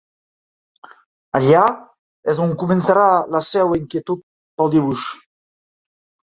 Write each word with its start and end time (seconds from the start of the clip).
Allà 1.39 1.65
és 2.33 2.41
on 2.45 2.55
començarà 2.63 3.03
la 3.37 3.43
seva 3.51 3.79
inquietud 3.83 4.25
pel 4.63 4.73
dibuix. 4.79 5.07